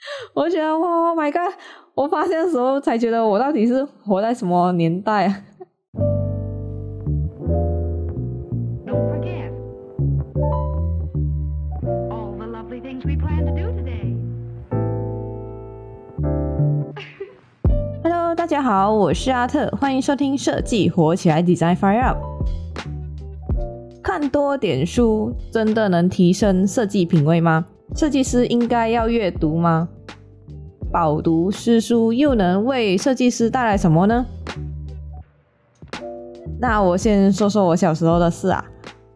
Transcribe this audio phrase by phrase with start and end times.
[0.34, 1.52] 我觉得哇，Oh my god！
[1.94, 5.42] 我发现的时候才觉得我到底是活在什么年代啊？
[18.02, 22.16] Hello，大家好，我是阿特，欢迎收听设计火起来，Design Fire Up。
[24.02, 27.66] 看多点书真的能提升设计品味吗？
[27.94, 29.88] 设计师应该要阅读吗？
[30.92, 34.26] 饱读诗书又能为设计师带来什么呢？
[36.60, 38.64] 那我先说说我小时候的事啊。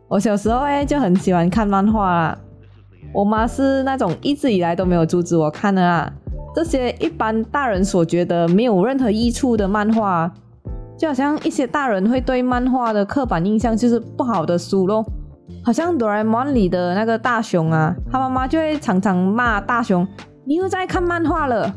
[0.06, 2.38] 我小时候哎就很喜欢看漫画啦。
[3.12, 6.12] 我妈是那种一直以来都没有阻止我看的啦。
[6.54, 10.32] 这些一般大人所觉得没有任何益处的漫画，
[10.96, 15.04] 就好像一些大人会对漫画的刻板印象就是不好的书咯。
[15.62, 20.06] 好像哆啦 A 梦里的那个大雄啊，他妈妈就会常常骂大雄
[20.44, 21.74] ：“你又在看漫画了。”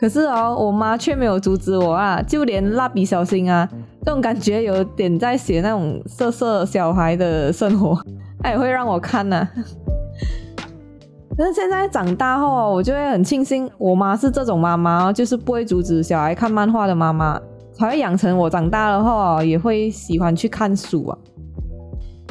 [0.00, 3.68] 可是哦，我妈却没有阻止我啊，就连蜡笔小新啊，
[4.04, 8.00] 这种感觉有点在写那种色色小孩的生活，
[8.40, 9.48] 她也会让我看呢。
[11.36, 17.40] 可是现在长大后，我就会很庆幸我妈是这种妈妈，就是不会阻止小孩看漫画的妈妈，
[17.72, 21.18] 才会养成我长大了后也会喜欢去看书啊。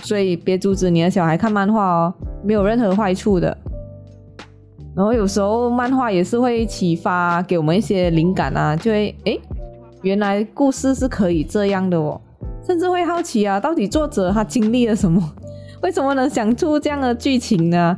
[0.01, 3.57] 所以别阻止你的小孩看漫画哦，没有任何坏处的。
[4.95, 9.39] 然后有时候漫画也是会启发给我们一些灵感啊，就会诶，
[10.01, 12.19] 原来故事是可以这样的哦，
[12.65, 15.21] 甚至会好奇啊，到底作者他经历了什么，
[15.83, 17.95] 为什么能想出这样的剧情呢？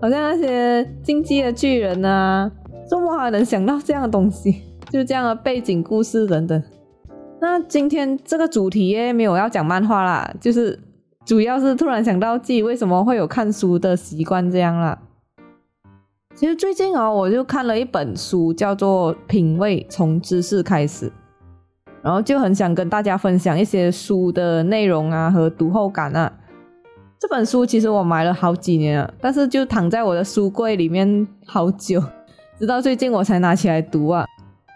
[0.00, 2.50] 好像那些进击的巨人啊，
[2.88, 4.62] 怎么还能想到这样的东西？
[4.90, 6.62] 就这样的背景故事等等。
[7.38, 10.78] 那今天这个主题耶，没有要讲漫画啦，就是。
[11.26, 14.98] 主要是突然想到自己为什么会有看书的习惯这样啦。
[16.34, 21.06] 其实最近哦，我就看了一本书，叫做《品味从知识开始》，
[22.02, 26.32] 然后就很想跟大家分享一些书的内容啊和读后感啊。
[27.18, 32.02] 这本书其实我买了好几年了，但是就躺在我的书柜里面好久，
[32.58, 34.24] 直到最近我才拿起来读啊。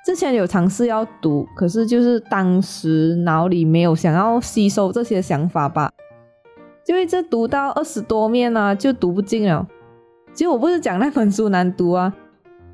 [0.05, 5.91] 之前有尝试要读，可是就是当时脑里没有想要吸收这些想法吧。
[6.85, 9.67] 就一直读到二十多面啊，就读不进了。
[10.35, 12.13] 其实我不是讲那本书难读啊，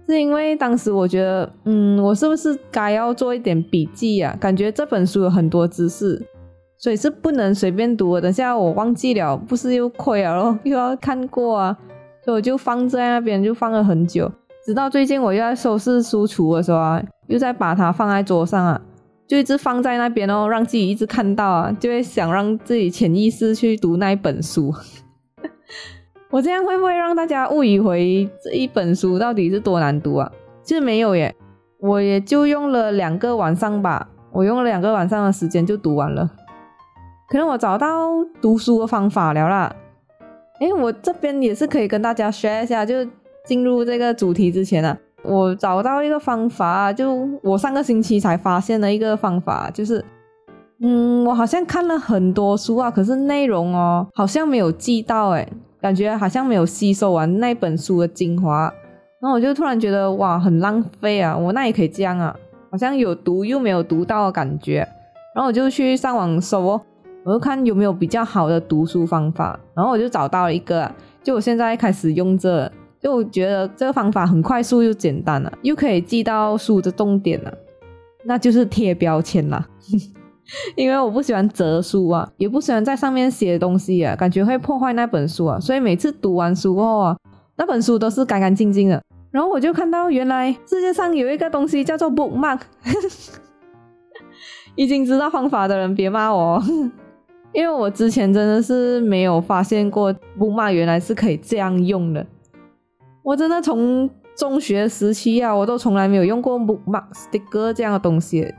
[0.08, 4.36] 是因为当时我觉得，嗯，我是不是该要做一点笔记啊？
[4.40, 6.20] 感觉这本书有很多知识，
[6.78, 8.20] 所以是不能随便读。
[8.20, 11.76] 等下我忘记了，不是又亏了咯， 又要看过啊，
[12.24, 14.30] 所以我就放在那边，就放了很久。
[14.64, 18.80] 直到最近我又在收拾书橱的时候啊，又在把它放在桌上啊。
[19.30, 24.74] 就一直放在那边哦，让自己一直看到啊，就会想让自己潜意识去读那一本书。
[26.30, 30.32] 我这样会不会让大家误以为这一本书到底是多难读啊？
[30.64, 31.32] 其实没有耶，
[31.78, 36.28] 我也就用了两个晚上吧，我用了两个晚上的时间就读完了。
[37.28, 38.08] 可能我找到
[38.40, 39.76] 读书的方法了啦。
[40.58, 43.06] 诶，我这边也是可以跟大家 share 一下，就
[43.44, 44.98] 进入这个主题之前啊。
[45.22, 50.02] 我找到一个方法，就我上个星期才发现的一个方法，就是，
[50.80, 55.46] 嗯，我好像看了很多书啊，可是内容哦，好像没有记到，诶，
[55.80, 58.72] 感觉好像没有吸收完那本书的精华，
[59.20, 61.36] 然后我就突然觉得哇，很浪费啊！
[61.36, 62.34] 我那也可以这样啊，
[62.70, 64.78] 好像有读又没有读到的感觉，
[65.34, 66.80] 然后我就去上网搜哦，
[67.24, 70.90] 我就看有没有比较好的读书方法，然后我就找到了一个，
[71.22, 72.72] 就我现在开始用这。
[73.00, 77.52] 就我觉得这个方法很快速又简单了，又可以记到书的重点了，
[78.24, 79.66] 那就是贴标签啦。
[80.74, 85.60] 因为我不喜欢折书啊，也不喜欢在上面写东西啊，感觉会破坏那本书啊。
[85.60, 87.16] 所以每次读完书后啊，
[87.56, 89.00] 那本书都是干干净净的。
[89.30, 92.60] 然后我就看到原来世界上有一个东西叫做 bookmark。
[94.74, 96.60] 已经知道方法的人别骂我，
[97.54, 102.26] 因为我之前真的是没有发现过 bookmark 原来是可以这样用的。
[103.22, 108.54] 我真的从中学时期啊，我都从来没有用过 bookmark sticker 这样的东西。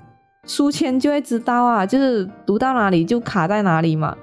[0.45, 4.15] 书签就会知道啊，就是读到哪里就卡在哪里嘛。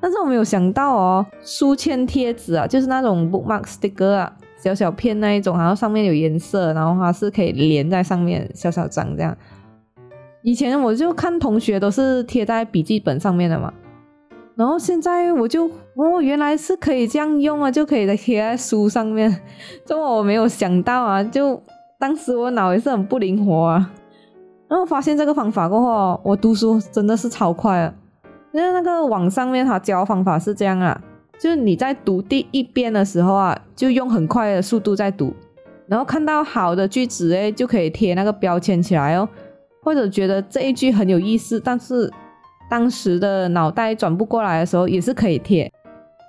[0.00, 9.36] 但是我没有想到哦，书签贴纸啊，就是那种 bookmark sticker 啊，小小片那一种，然后上面有颜色，然后它是可以连在上面，小小张这样。
[10.42, 13.72] 以前我就看同学都是贴在笔记本上面的嘛。
[14.56, 15.66] 然后现在我就
[15.96, 19.40] 哦，原来是可以这样用啊，就可以贴在书上面。
[19.84, 21.60] 这我没有想到啊，就
[21.98, 23.90] 当时我脑也是很不灵活啊。
[24.68, 27.94] 然后发现这个方法过后，我读书真的是超快啊。
[28.52, 31.00] 因为那个网上面他教方法是这样啊，
[31.40, 35.34] 就是你在读第一遍的时候啊，就用很快的速度在读，
[35.88, 39.28] 然后看到好的句子诶，就可以贴那个标签起来哦。
[39.82, 42.10] 或者觉得这一句很有意思，但是
[42.70, 45.70] 当时的脑袋转不过来的时候，也是可以贴。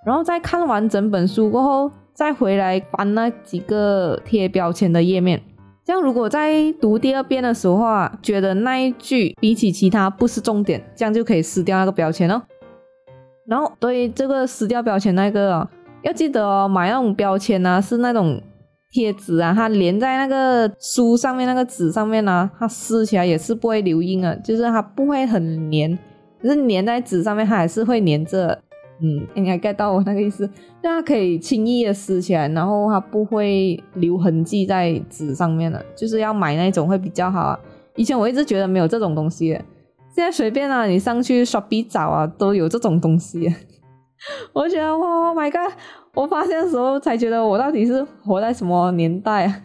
[0.06, 5.42] 然后在看完整本书过后，再回来翻那几个贴标签的页面。
[5.84, 12.42] 这样如果在读第二遍的时候啊，觉得那一句比起其他不是重点，这样就可以撕掉那个标签哦。
[13.48, 15.68] 然后对这个撕掉标签那个，
[16.04, 18.42] 要记得哦，买那种标签啊，是那种。
[18.92, 26.00] 贴纸啊，它连在那个书上面那个纸上面呢，它撕起来也是不会留印啊，就是它不会很粘，
[26.42, 28.62] 可是粘在纸上面它还是会粘着。
[29.02, 35.84] 嗯，应该 get 到我那个意思，就它可以轻易的撕起来，然后它不会留痕迹在纸上面了。
[35.94, 37.60] 就是要买那种会比较好啊。
[37.98, 39.48] 以前我一直觉得没有这种东西，
[40.16, 43.54] 现在随便啊，你上去 Shopee 找啊，都有这种东西。
[44.54, 45.74] 我觉得哇，My God！
[46.14, 49.62] 我发现的时候才觉得我到底是活在什么年代啊？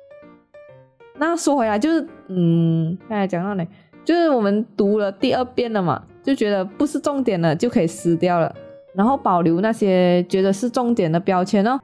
[1.20, 3.66] 那说回来就是，嗯，刚才讲到哪？
[4.04, 8.54] 就是我们读了第二遍了嘛，就觉得不是重点了，就可以撕掉了，
[8.94, 11.78] 然后保留那些觉得是重点的标签哦。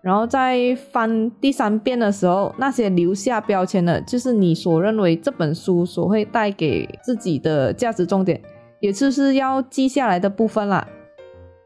[0.00, 8.40] 然后再翻第三遍的时候，那些留下标签的，就是你所认为这本书所会带给自己的价值重点，
[8.80, 10.86] 也就是要记下来的部分啦。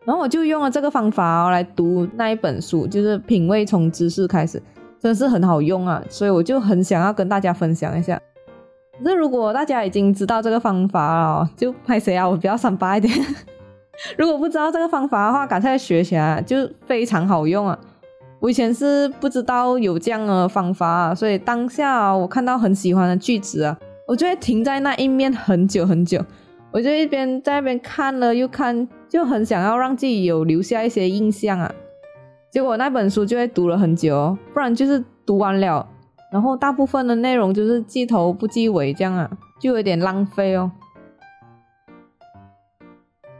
[0.04, 4.60] 然后我就用了这个方法来读那一本书，就是品味从知识开始，
[4.98, 6.02] 真的是很好用啊！
[6.08, 8.20] 所以我就很想要跟大家分享一下。
[9.04, 12.28] 那如果大家已经知道这个方法了，就拍谁啊？
[12.28, 13.12] 我比较三八一点。
[14.16, 16.56] 如果不知道这个方法的话，赶快学起来，就
[16.86, 17.78] 非常好用啊！
[18.40, 23.78] 我以前是不知道有这样的方法，所以当下我看到很喜欢的句子啊，
[24.08, 26.24] 我就会停在那一面很久很久。
[26.72, 31.70] 我就一边在那边看了又看，就很想要让自己有留下一些印象啊。
[32.50, 35.86] 结果那本书就会读了很久，不然就是读完了，
[36.32, 39.30] 然后大部分的内容就是记头不记尾这样啊，
[39.60, 40.72] 就有点浪费哦。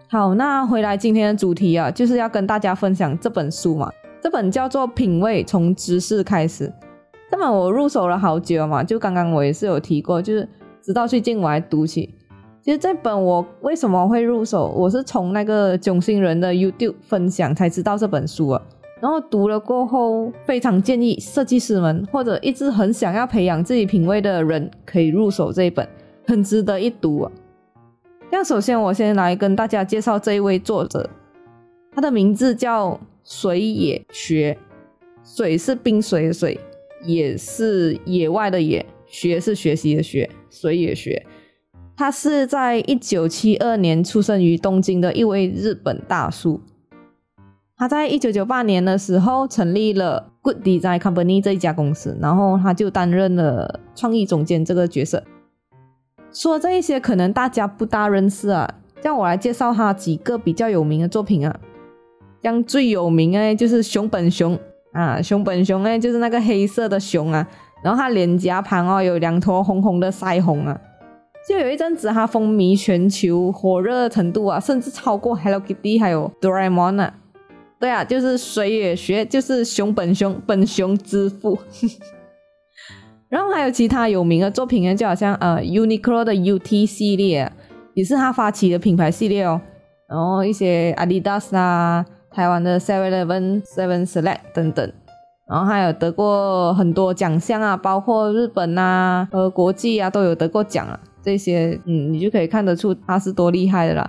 [0.08, 3.90] 好，那回来今天的主题啊，就是要跟大家分享这本书嘛。
[4.20, 6.68] 这本叫做《品味从知识开始》，
[7.30, 10.46] 这本我入手了好久嘛，就刚刚我也是有提过，就是
[10.82, 12.14] 直到最近我还读起。
[12.60, 14.68] 其实这本我为什么会入手？
[14.68, 18.62] 我是从那个囧星人的 YouTube 分享才知道这本书啊。
[19.02, 25.88] 然后读了过后，非常建议设计师们或者一直很想要培养自己品味的人可以入手这一本，
[26.25, 27.32] 很值得一读啊。
[28.31, 31.10] 那首先我先来跟大家介绍这一位作者，
[31.93, 34.56] 他的名字叫水野学，
[35.25, 36.60] 水是冰水的水，
[37.05, 41.26] 野是野外的野，学是学习的学，水野学。
[41.96, 46.60] 他是在一九七二年出生于东京的一位日本大叔。
[47.82, 55.20] 他在一九九八年的时候成立了 Good Design Company 这一家公司，然后他就担任了创意总监这个角色。
[56.32, 61.58] 说这一些可能大家不大认识啊，让我来介绍他几个比较有名的作品啊。
[62.40, 64.56] 像最有名哎就是熊本熊
[64.93, 67.44] 啊，熊本熊哎就是那个黑色的熊啊，
[67.82, 70.81] 然后他脸颊旁哦有两坨红红的腮红啊。
[71.49, 77.14] 就有一阵子，它风靡全球，火热程度啊，甚至超过 Hello Kitty 还有 Doraemon 啊。
[77.82, 81.58] 对啊，就是水野学，就是熊本熊本熊之父。
[83.29, 87.51] 然后还有其他有名的作品呢，就好像呃 Uniqlo 的 UT 系列，
[87.94, 89.60] 也是他发起的品牌系列哦。
[90.08, 94.93] 然后一些 Adidas 啊，台湾的 Seven Eleven、Seven Select 等等。
[95.48, 101.01] 然后还有得过很多奖项啊，包括日本啊和国际啊都有得过奖啊。
[101.20, 104.08] 这些，嗯，你就可以看得出他是多厉害的啦。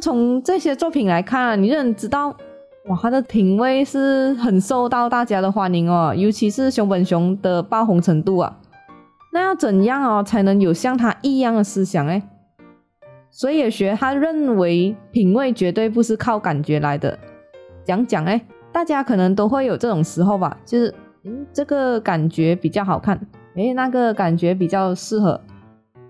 [0.00, 2.28] 从这些作品来看，你就能知道，
[2.86, 8.56] 哇，他的品味是很受到大家的欢迎哦，尤其是熊本熊的爆红程度啊。
[9.32, 12.22] 那要怎样哦才能有像他一样的思想哎？
[13.30, 17.16] 所以也学他认为品味绝对不是靠感觉来的。
[17.84, 18.40] 讲讲哎，
[18.72, 20.92] 大家可能都会有这种时候吧，就是
[21.24, 23.20] 嗯，这个感觉比较好看。
[23.54, 25.40] 诶，那个感觉比较适合。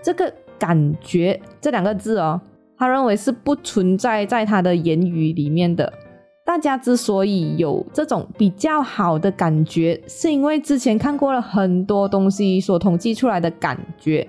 [0.03, 2.41] 这个感觉这两个字哦，
[2.81, 5.93] 他认为是不存在在他的言语里面的。
[6.47, 14.27] 大家之所以有这种比较好的感觉，是因为之前看过了很多东西所统计出来的感觉，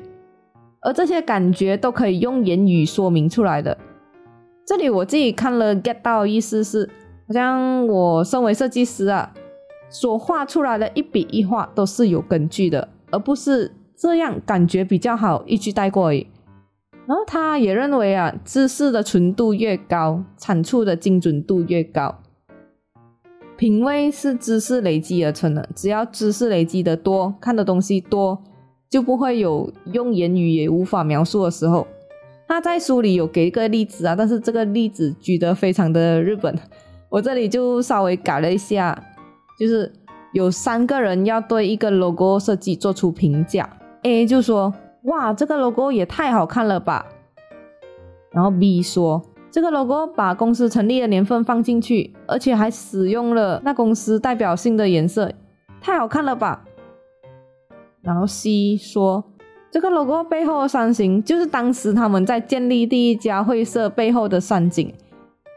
[0.81, 3.77] 而这些感觉都可以用言语说明出来的。
[4.67, 6.87] 这里我自己看了 get 到意思是，
[7.29, 9.33] 好像我身为设计师啊，
[9.89, 12.89] 所画出来的一笔一画都是有根据的。
[13.11, 16.27] 而不是这样感觉比较好，一句带过而已。
[17.11, 22.19] 然后他也认为啊，知识的纯度越高，产出的精准度越高。
[23.57, 28.41] 品味是知识累积而成的，只要知识累积的多，看的东西多，
[28.89, 31.85] 就不会有用言语也无法描述的时候。
[32.47, 36.57] 他在书里有给一个例子啊，但是这个例子举得非常的日本，
[37.09, 38.97] 我这里就稍微改了一下，
[39.59, 39.91] 就是
[40.31, 43.69] 有三个人要对一个 logo 设计做出评价
[44.03, 47.05] ，A 就说：“哇，这个 logo 也太好看了吧。”
[48.31, 49.21] 然后 B 说。
[49.53, 55.29] 这个 logo 把公司成立的年份放进去，而且还使用了那公司代表性的颜色，
[55.81, 56.63] 太好看了吧？
[58.01, 59.25] 然后 C 说，
[59.69, 64.93] 这个 logo 背后的山形就是当时他们在建立第一家会社背后的山景，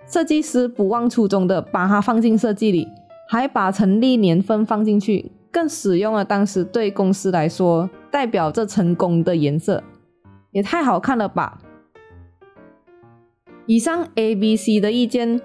[0.09, 2.89] 设计师不忘初衷的把它放进设计里，
[3.29, 9.81] 还把成立年份放进去，更使用了当时对公司来说代表着成功的颜色，
[10.51, 11.61] 也太好看了吧？
[13.67, 15.41] 以上 A、B、C 的意见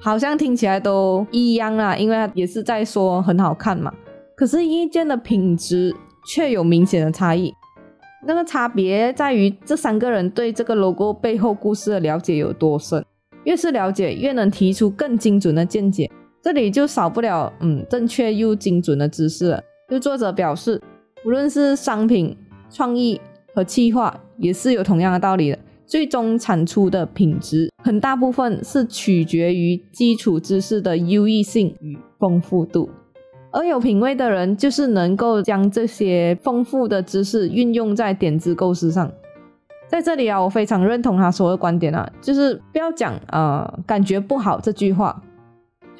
[0.00, 3.94] 好像听起来都一样啊，因为也是在说很好看嘛。
[4.34, 5.94] 可是意见的品质
[6.26, 7.54] 却有明显的差异。
[8.26, 13.04] 那个差别在于这三个人对这个 logo 背后故事的了解有多深。
[13.44, 16.10] 越是了解，越能提出更精准的见解。
[16.42, 19.62] 这里就少不了嗯正确又精准的知识了。
[19.88, 20.80] 就作者表示，
[21.24, 22.36] 无论是商品
[22.68, 23.20] 创意
[23.54, 25.58] 和企划，也是有同样的道理的。
[25.86, 32.90] 最终产出的品质，很大部分是取决于基础知识的优异性与丰富度。
[33.52, 39.12] 而有品味的人，就是能够将这些丰富的知识运用在点子构思上。
[39.86, 45.22] 在这里啊，我非常认同他说的观点啊，就是不要讲呃感觉不好这句话。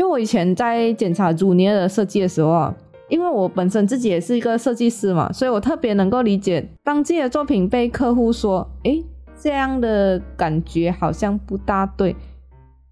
[0.03, 2.75] 因为我以前在检查朱尼的设计的时候啊，
[3.09, 9.05] 因为我本身自己也是一个设计师嘛，所以我特别能够理解，当自己的作品被客户说，诶。
[9.41, 12.15] 这样的感觉好像不大对，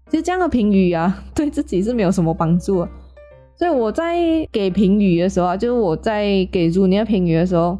[0.09, 2.87] 其实这样的评语啊， 对自己是没有什么帮助。
[3.55, 4.15] 所以我在
[4.51, 7.77] 给评语的时候啊，就是我在给朱尼的评语的时候，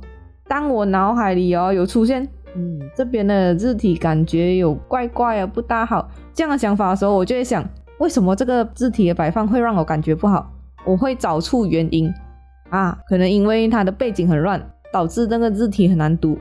[0.47, 7.61] 当我脑海里哦有出现，嗯，这边的字体感觉有怪怪啊，不大好这样的想法的时候，我就会想，
[8.01, 10.51] 为什么这个字体的摆放会让我感觉不好？
[10.83, 12.11] 我会找出原因
[12.71, 14.59] 啊，可能因为它的背景很乱，
[14.91, 16.35] 导致那个字体很难读。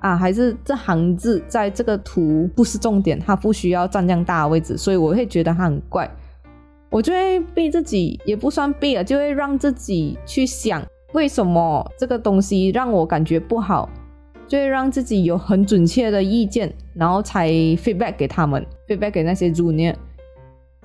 [0.00, 6.08] 啊，还是这行字在这个图不是重点，它不需要占这样大的位置，所以我会觉得它很怪。
[6.90, 13.88] 我就会逼自己，也不算逼了，就会让自己去想为什么这个东西让我感觉不好，
[14.46, 19.94] 就会让自己有很准确的意见，然后才 feedback 给他们，feedback 给那些 junior。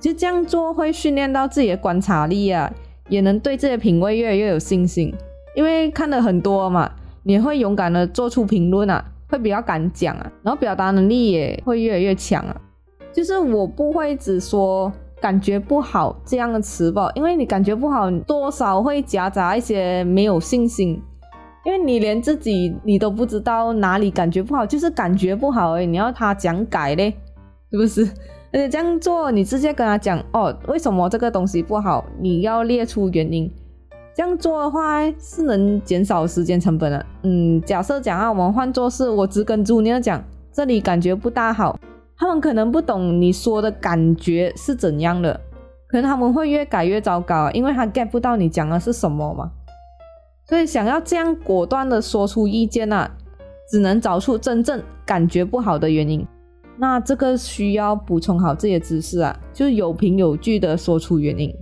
[0.02, 2.68] 就这样做会训练到自己的观察力啊，
[3.08, 5.14] 也能对自己的品味越来越有信心，
[5.54, 6.90] 因为看了很多嘛。
[7.24, 12.60] 你会勇敢的做出评论啊，会比较敢讲啊，然后表达能力也会越来越强啊。
[13.12, 21.00] 就是我不会只说感觉不好这样的词吧，因为你感觉不好，多少会夹杂一些没有信心，
[21.64, 25.86] 因为你连自己你都不知道哪里感觉不好，就是感觉不好而已。
[25.86, 27.14] 你要他讲改嘞，
[27.70, 28.04] 是不是？
[28.52, 32.04] 而且这样做，你直接跟他讲哦，为什么这个东西不好？
[32.20, 33.50] 你要列出原因。
[34.14, 37.06] 这样做的话是能减少时间成本的。
[37.22, 41.78] 嗯，假设讲啊，我们换做是我只跟朱尼讲，这里感觉不大好，
[42.18, 45.40] 他们可能不懂你说的感觉是怎样的，
[45.88, 49.50] 可能他们会越改越糟糕，因为他 get 不到你讲的是什么嘛。
[50.46, 53.10] 所以想要这样果断的说出意见啊，
[53.70, 56.26] 只能找出真正感觉不好的原因。
[56.82, 61.54] 那这个需要补充好这些知识啊，就是有凭有据的说出原因。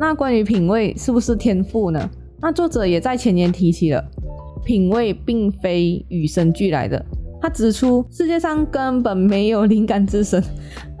[0.00, 2.08] 那关于品味是不是天赋呢？
[2.40, 4.02] 那作者也在前言提起了，
[4.64, 7.04] 品味并非与生俱来的。
[7.42, 10.40] 他指出，世界上根本没有灵感之神，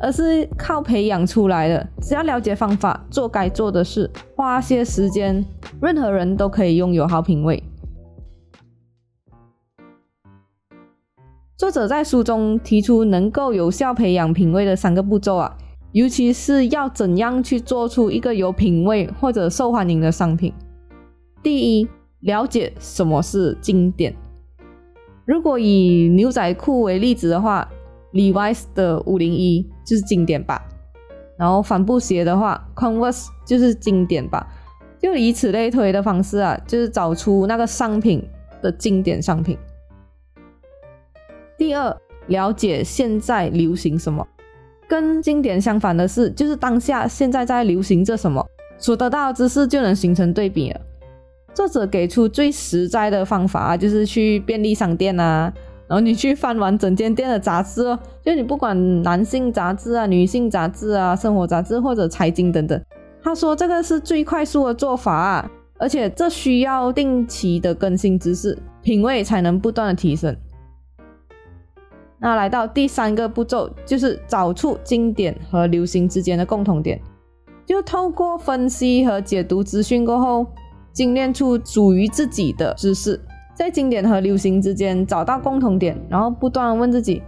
[0.00, 1.88] 而是靠培养出来的。
[2.00, 5.44] 只要了解方法，做该做的事，花些时间，
[5.80, 7.62] 任何人都可以拥有好品味。
[11.56, 15.56] 作者在书中提出能够有效培养品味的三个步骤啊。
[15.92, 20.52] 尤其是要怎样去做出一个有品味或者受欢迎的商品？
[21.40, 24.12] 第一，了解什么是经典。
[25.24, 27.68] 如果以牛仔裤为例子的话
[28.12, 30.62] ，Levi's 的五零一就是经典吧。
[31.38, 34.46] 然后帆布鞋的话，Converse 就是经典吧。
[35.00, 38.22] 就以此类推的方式啊，就是找出那个商品
[38.60, 39.58] 的经典商品。
[41.58, 41.96] 第二，
[42.28, 44.26] 了解现在流行什么。
[44.88, 48.46] 跟经典相反的是，就是当下现在在流行着什么，
[48.78, 50.80] 所得到的知识就能形成对比了。
[51.54, 55.52] 作者给出最实在的方法，就是去便利商店啊，
[55.86, 62.80] 然后你去翻完整间店的杂志哦，就你不管男性杂志啊、女性杂志啊、生活杂志或者财经等等。
[63.22, 70.34] 他说这个是最快速的做法啊，而且这需要定期的更新知识，品味才能不断的提升。
[72.18, 76.98] 那来到第三个步骤，就是找出经典和流行之间的共同点，
[77.66, 80.46] 就透过分析和解读资讯过后。
[80.92, 83.20] 精炼出属于自己的知识，
[83.54, 87.22] 在经典和流行之间找到共同点，然后不断问自己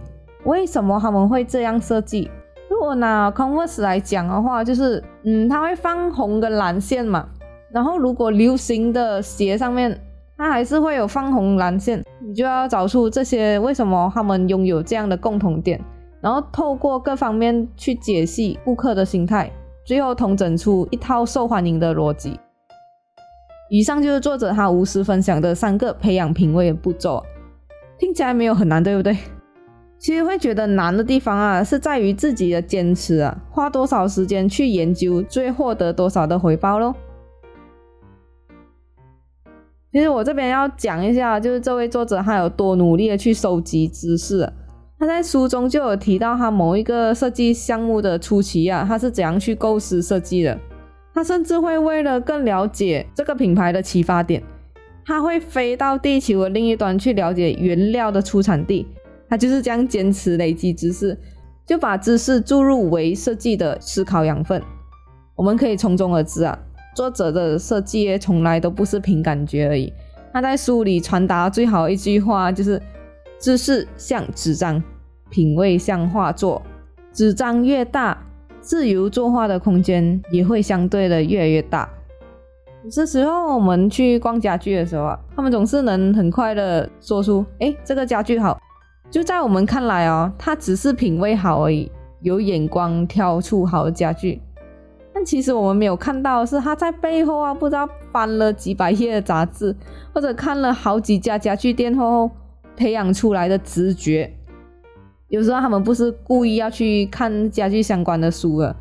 [0.45, 2.29] 为什么他们会这样设计。
[2.69, 7.27] 如果拿 Converse 来讲的话，就是嗯，它会放红跟蓝线嘛。
[7.71, 9.99] 然后如果流行的鞋上面
[10.37, 15.79] 它还是会有放红蓝线，你就要找出这些为什么他们拥有这样的共同点，
[16.21, 19.51] 然后透过各方面去解析顾客的心态，
[19.85, 22.39] 最后统整出一套受欢迎的逻辑。
[23.69, 27.23] 以上就是作者他无私分享的三个培养品味的步骤，
[27.97, 29.17] 听起来没有很难，对不对？
[29.97, 36.95] 其实会觉得难的地方啊，是在于自己的坚持啊，花多少时间去研究，最获得多少的回报咯。
[39.91, 44.47] 其实我这边要讲一下，就是这位作者他有多努力的去收集知识。
[44.99, 50.59] 他在书中就有提到他某一个设计项目的初期啊，他是怎样去构思设计的。
[51.15, 54.43] 他甚至会为了更了解这个品牌的启发点，
[55.05, 58.85] 他会飞到地球的另一端去了解原料的出产地。
[59.29, 61.17] 他就是这样坚持累积知识，
[61.65, 64.61] 就把知识注入为设计的思考养分。
[65.37, 66.59] 我们可以从中而知啊，
[66.93, 69.91] 作者的设计从来都不是凭感觉而已。
[70.33, 72.81] 他在书里传达最好一句话就是：
[73.39, 74.83] 知识像纸张，
[75.29, 76.61] 品味像画作，
[77.13, 78.21] 纸张越大。
[78.65, 81.87] 自由作画的空间也会相对的越来越大。
[82.83, 88.59] 有些时候我们去逛家具的时候啊，他们总是能很快的说出：“哎，这个家具好。”
[89.11, 94.41] 就在我们看来哦，他只是品味好而已，有眼光挑出好的家具。
[95.13, 99.75] 但其实我们没有看到是他在背后啊，不知道翻了几百页的杂志，
[100.11, 102.31] 或者看了好几家家具店后
[102.75, 104.33] 培养出来的直觉。
[105.35, 108.73] 有时候他们不是故意要去看家具相关的书的，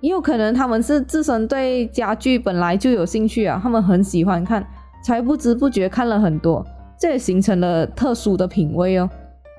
[0.00, 4.64] 也有可能他们是自身对家具本来就有兴趣啊，他们很喜欢看，
[5.02, 6.64] 才不知不觉看了很多，
[6.96, 9.10] 这也形成了特殊的品味哦。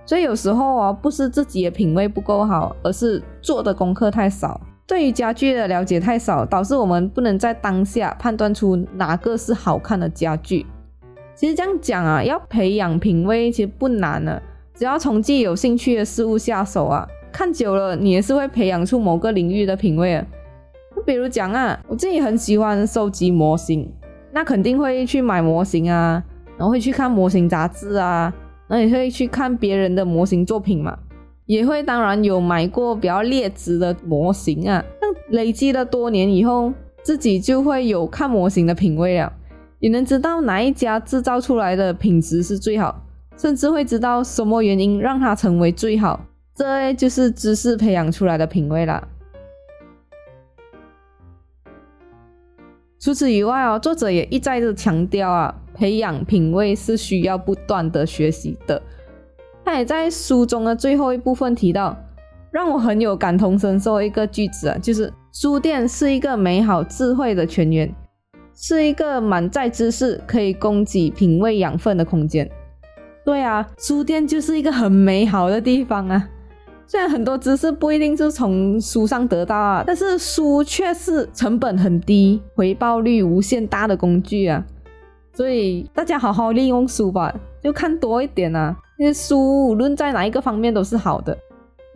[0.06, 10.66] 所以有时候啊，不是自己的品味不够好，而是做的功课太少，对于家具的了解太少，导致我们不能在当下判断出哪个是好看的家具。
[11.36, 14.42] 其实这样讲啊，要培养品味其实不难呢。
[14.78, 20.24] 只要从自己有兴趣的事物下手啊，看久了你也是会培养出某个领域的品味啊。
[20.96, 23.92] 就比如讲啊，我自己很喜欢收集模型，
[24.32, 26.24] 那肯定会去买模型啊，
[26.58, 28.32] 然后会去看模型杂志啊，
[28.70, 30.96] 那也会去看别人的模型作品嘛，
[31.48, 34.84] 也会当然有买过比较劣质的模型啊。
[35.02, 39.34] 那累积了多年以后，自己就会有看模型的品味了，
[39.80, 43.04] 也能知道哪一家制造出来的品质是最好。
[43.38, 46.19] 甚至会知道什么原因让它成为最好，
[46.56, 49.08] 这就是知识培养出来的品味啦。
[53.00, 58.82] 除此以外哦，作者也一再的强调啊，培养品味是需要不断的学习的。
[59.63, 61.95] 他也在书中的最后一部分提到，
[62.52, 67.93] 让我很有感同身受一个句子啊，就是书店是一个美好智慧的泉源，
[68.56, 72.50] 是一个满载知识可以供给品味养分的空间。
[73.28, 76.30] 对啊，书店就是一个很美好的地方啊。
[76.86, 84.63] 虽然很多知识不一定是从书上得到啊，但是书却是成本很低、回报率无限大的工具啊。
[85.34, 88.74] 所以大家好好利用书吧，就看多一点啊。
[88.98, 91.38] 因为书无论在哪一个方面都是好的，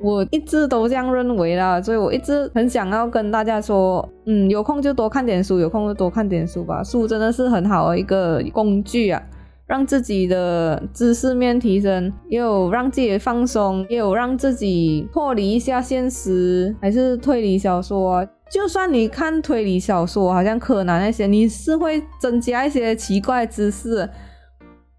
[0.02, 1.82] 我一直都这样认为啦。
[1.82, 6.84] 所以我一直很想要跟大家说，嗯，有空就多看点书，有空就多看点书吧。
[6.84, 9.24] 书真的是很好的一个工具啊。
[9.72, 18.28] 让自己的知识面提升，也有让自己放松，也有让自己脱离一下现实，还是推理小说。
[18.52, 24.10] 就算你看推理小说，好像柯南那些，你是会增加一些奇怪知识。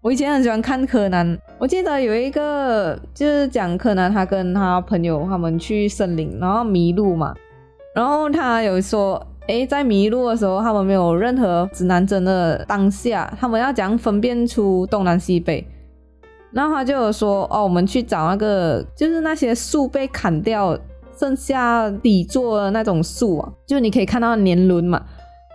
[0.01, 7.31] 我以前很喜欢看柯南，我记得有一个就是讲柯南他跟他朋友他们去森林，然后迷路嘛，
[7.93, 9.23] 然后他有说。
[9.47, 15.65] 诶，在迷路的时候，他们没有任何指南针的当下，他们要怎样分辨出东南西北？
[16.51, 20.77] 然后他就有说：“哦，我们去找那个，就是那些树被砍掉，
[21.17, 25.03] 剩下底座的那种树啊，就你可以看到年轮嘛，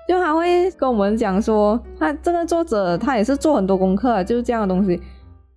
[0.07, 5.01] 就他会跟我们讲说，他这个作者他也是做很多功课，就是这样的东西。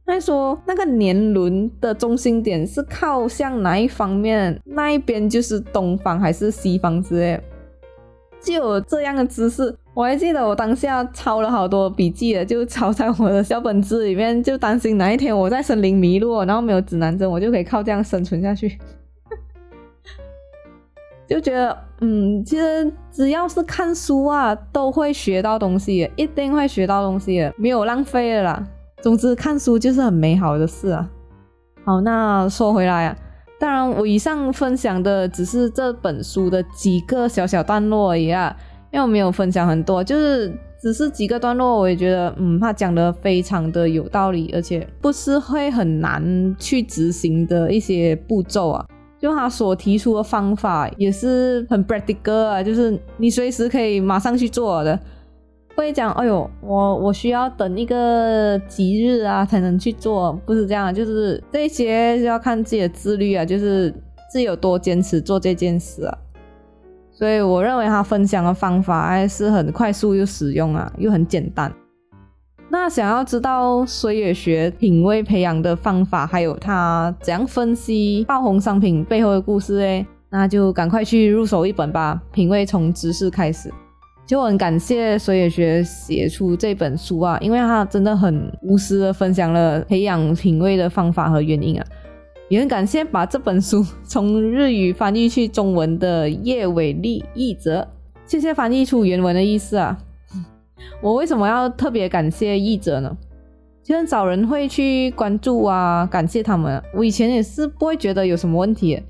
[0.05, 7.41] 他说那个年轮的中心点是靠向哪一方面，那一边就是东方还是西方之类，
[8.43, 9.75] 就有这样的姿势。
[9.93, 18.79] 我还记得我当下抄了好多笔记的，就抄在我的小本子里面，就担心哪一天我在森林迷路，然后没有指南针，我就可以靠这样生存下去。
[21.27, 28.65] 就觉得，嗯，其实只要是看书啊，都会学到东西，一定会学到东西的，没有浪费的啦。
[29.01, 31.09] 总之，看书就是很美好的事啊。
[31.83, 33.17] 好，那说回来啊，
[33.61, 38.57] 当然我以上分享的只是这本书的几个小小段落而已啊。
[38.91, 48.85] 因为我没有分享很多，就是只是几个段落，我也觉得，嗯，他讲的非常的有道理，而且不是会很难去执行的一些步骤啊。
[49.17, 54.99] 就他所提出的方法也是很 practical 啊，就是你随时可以马上去做的，
[55.75, 63.89] 会讲，哎呦，我我需要等一个吉日啊才能去做，不是这样，就是这些要看自己的自律啊，就是
[64.31, 66.17] 自己有多坚持做这件事啊。
[67.11, 71.71] 所以我认为他分享的方法还是很快速又实用啊，又很简单。
[72.69, 82.21] 那想要知道水野学品味培养的方法，还有他怎样分析爆红商品背后的故事诶，那就赶快去入手一本吧。
[82.31, 83.69] 品味从知识开始，
[84.25, 91.85] 就很感谢水野学写出这本书啊，因为他真的很无私的分享了培养品味的方法和原因啊。
[92.49, 97.87] 也很感谢把这本书从日语翻译去中文的叶伟丽译者，
[98.25, 99.97] 谢谢翻译出原文的意思啊！
[101.01, 103.15] 我为什么要特别感谢译者呢？
[103.83, 106.81] 其实找人会去关注啊，感谢他们。
[106.93, 109.01] 我以前也是不会觉得有什么问题，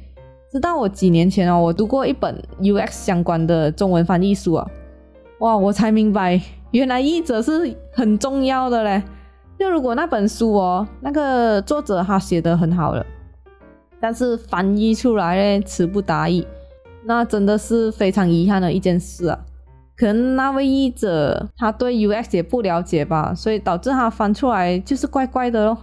[0.52, 4.68] 直到我几年前哦，我读过一本 UX 相关的中文翻译书啊，
[5.42, 9.02] 哇，我才明白原来译者是很重要的嘞。
[9.58, 13.04] 就如果那本书哦，那个作者他写的很好了。
[14.00, 16.46] 但是翻译出来呢词不达意，
[17.06, 19.40] 那真的是非常遗憾的一件事啊。
[19.98, 25.76] 可能那位译者他对 UX 也不了解吧，所以导致他翻出来就是怪怪的咯。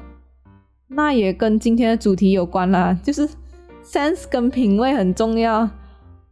[0.86, 3.28] 那也跟今天的主题有关啦，就是
[3.84, 5.68] sense 跟品味很重要，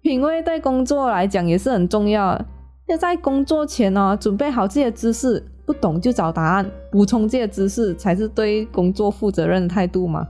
[0.00, 2.40] 品味对工作来讲也是很重要。
[2.86, 10.24] 要在工作前呢，准备好这些知识，不懂就找答案，补充这些知识才是对工作负责任的态度嘛。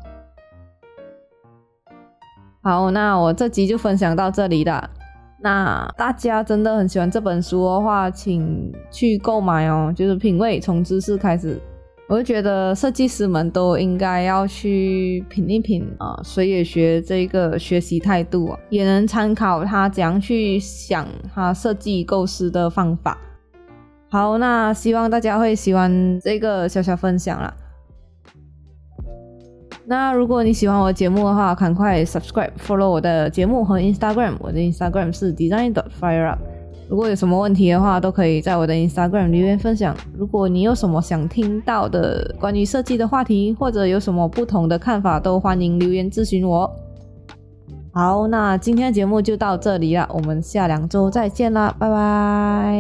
[2.63, 4.89] 好，那我这集就分享到这里了。
[5.39, 9.93] 那大家真的很喜欢这本书的话，请去购买哦。
[9.95, 11.61] 就是品味从知识开始，
[12.09, 23.19] 我就觉得设计师们都应该要去品一品啊，水野学这个学习态度啊，也能参考他怎样去想他设计构思的方法。
[24.09, 27.53] 好，那希望大家会喜欢这个小小分享了。
[29.85, 36.39] 那如果你喜欢我的节目的话，赶快 subscribe follow 我的节目和 Instagram，我的 Instagram 是 design.fireup。
[36.89, 39.97] 如果有什么问题的话，都可以在我的 Instagram 留言分享。
[40.17, 46.71] 如果你有什么想听到的关于设计的话题，或者有什么不同的看法，都欢迎留言咨询我。
[47.93, 52.77] 好，那今天的节目就到这里了，我们下两周再见啦，拜拜。